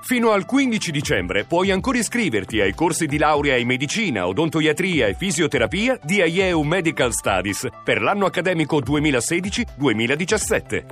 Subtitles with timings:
[0.00, 5.14] Fino al 15 dicembre puoi ancora iscriverti ai corsi di laurea in medicina, odontoiatria e
[5.14, 10.84] fisioterapia di IEU Medical Studies per l'anno accademico 2016-2017.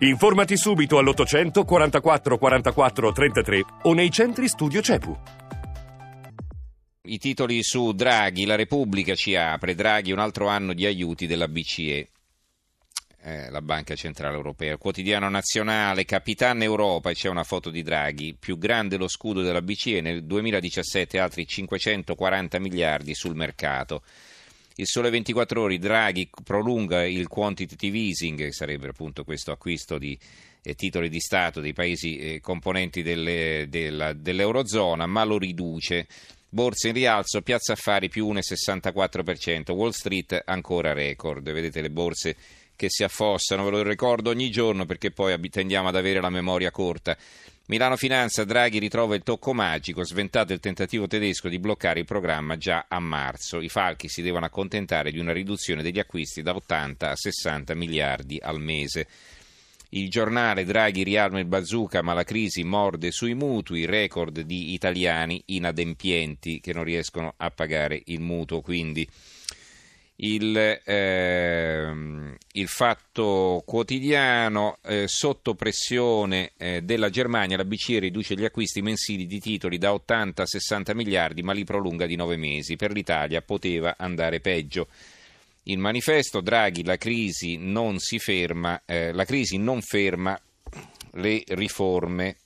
[0.00, 5.16] Informati subito all'800 44 44 33 o nei centri studio CEPU.
[7.08, 11.48] I titoli su Draghi, la Repubblica ci apre, Draghi un altro anno di aiuti della
[11.48, 12.08] BCE
[13.26, 14.76] eh, la Banca Centrale Europea.
[14.76, 19.62] Quotidiano nazionale, Capitan Europa, e c'è una foto di Draghi, più grande lo scudo della
[19.62, 24.02] BCE, nel 2017 altri 540 miliardi sul mercato.
[24.76, 30.16] Il Sole 24 Ore, Draghi prolunga il quantitative easing, che sarebbe appunto questo acquisto di
[30.62, 36.06] eh, titoli di Stato dei paesi eh, componenti delle, della, dell'Eurozona, ma lo riduce.
[36.48, 41.50] Borse in rialzo, Piazza Affari più 1,64%, Wall Street ancora record.
[41.50, 42.36] Vedete le borse
[42.76, 46.70] che si affossano, ve lo ricordo ogni giorno perché poi tendiamo ad avere la memoria
[46.70, 47.16] corta.
[47.68, 52.56] Milano Finanza, Draghi ritrova il tocco magico, sventato il tentativo tedesco di bloccare il programma
[52.56, 53.60] già a marzo.
[53.60, 58.38] I falchi si devono accontentare di una riduzione degli acquisti da 80 a 60 miliardi
[58.40, 59.08] al mese.
[59.88, 65.42] Il giornale Draghi riarma il bazooka, ma la crisi morde sui mutui, record di italiani
[65.46, 69.08] inadempienti che non riescono a pagare il mutuo, quindi
[70.16, 72.25] il, eh,
[72.56, 79.26] il fatto quotidiano eh, sotto pressione eh, della Germania la BCE riduce gli acquisti mensili
[79.26, 82.76] di titoli da 80 a 60 miliardi ma li prolunga di 9 mesi.
[82.76, 84.88] Per l'Italia poteva andare peggio.
[85.64, 90.38] Il manifesto Draghi la crisi non ferma eh, la crisi non ferma
[91.12, 92.36] le riforme.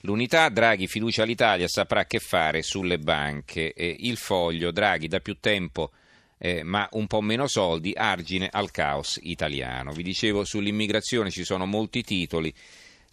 [0.00, 3.72] L'unità Draghi fiducia all'Italia saprà che fare sulle banche.
[3.74, 5.92] Il foglio Draghi da più tempo
[6.38, 9.92] eh, ma un po' meno soldi, argine al caos italiano.
[9.92, 12.52] Vi dicevo sull'immigrazione ci sono molti titoli.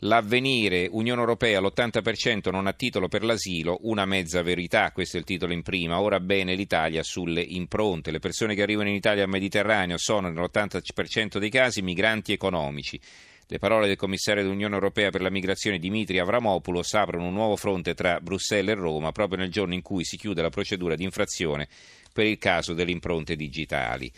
[0.04, 5.28] L'avvenire, Unione Europea, l'80% non ha titolo per l'asilo, una mezza verità, questo è il
[5.28, 6.02] titolo in prima.
[6.02, 8.10] Ora bene l'Italia sulle impronte.
[8.10, 13.00] Le persone che arrivano in Italia al Mediterraneo sono nell'80% dei casi migranti economici.
[13.52, 17.94] Le parole del commissario dell'Unione Europea per la migrazione Dimitri Avramopoulos aprono un nuovo fronte
[17.94, 21.68] tra Bruxelles e Roma proprio nel giorno in cui si chiude la procedura di infrazione
[22.14, 24.10] per il caso delle impronte digitali.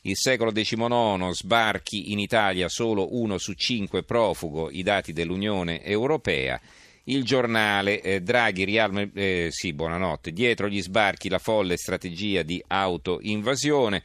[0.00, 6.60] Il secolo XIX sbarchi in Italia solo uno su cinque profugo, i dati dell'Unione Europea.
[7.04, 12.60] Il giornale eh, Draghi rialma, eh, sì, buonanotte, dietro gli sbarchi la folle strategia di
[12.66, 14.02] autoinvasione.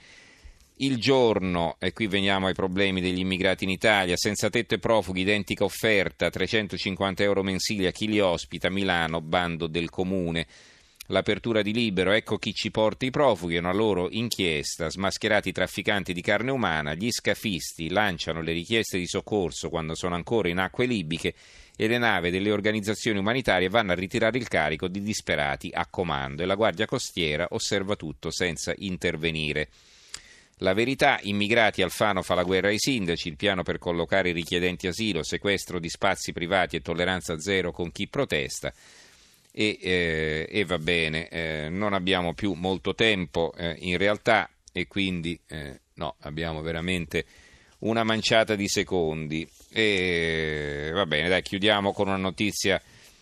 [0.82, 5.20] Il giorno, e qui veniamo ai problemi degli immigrati in Italia, senza tetto e profughi,
[5.20, 10.48] identica offerta, 350 euro mensili a chi li ospita, Milano, bando del comune.
[11.08, 16.14] L'apertura di Libero, ecco chi ci porta i profughi, è una loro inchiesta, smascherati trafficanti
[16.14, 20.86] di carne umana, gli scafisti lanciano le richieste di soccorso quando sono ancora in acque
[20.86, 21.34] libiche
[21.76, 26.42] e le navi delle organizzazioni umanitarie vanno a ritirare il carico di disperati a comando
[26.42, 29.68] e la Guardia Costiera osserva tutto senza intervenire.
[30.62, 34.88] La verità, immigrati Alfano fa la guerra ai sindaci, il piano per collocare i richiedenti
[34.88, 38.74] asilo, sequestro di spazi privati e tolleranza zero con chi protesta.
[39.52, 44.86] E, eh, e va bene, eh, non abbiamo più molto tempo eh, in realtà e
[44.88, 47.26] quindi eh, no, abbiamo veramente
[47.80, 49.48] una manciata di secondi.
[49.72, 52.82] E va bene, dai, chiudiamo con una notizia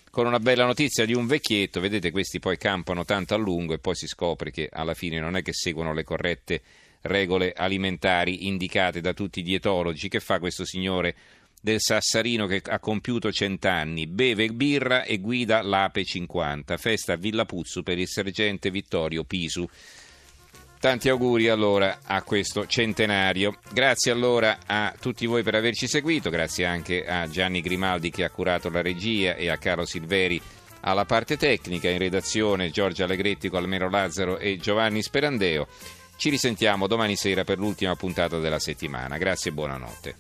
[0.10, 3.78] con una bella notizia di un vecchietto, vedete questi poi campano tanto a lungo e
[3.78, 6.62] poi si scopre che alla fine non è che seguono le corrette
[7.08, 10.10] regole alimentari indicate da tutti i dietologi.
[10.10, 11.16] Che fa questo signore
[11.62, 14.08] del Sassarino che ha compiuto cent'anni?
[14.08, 19.68] Beve birra e guida l'Ape 50, festa a Villa Puzzu per il sergente Vittorio Pisu.
[20.80, 23.58] Tanti auguri allora a questo centenario.
[23.74, 28.30] Grazie allora a tutti voi per averci seguito, grazie anche a Gianni Grimaldi che ha
[28.30, 30.40] curato la regia e a Caro Silveri
[30.82, 35.68] alla parte tecnica, in redazione Giorgio Allegretti, Almero Lazzaro e Giovanni Sperandeo.
[36.18, 39.18] Ci risentiamo domani sera per l'ultima puntata della settimana.
[39.18, 40.16] Grazie e buonanotte.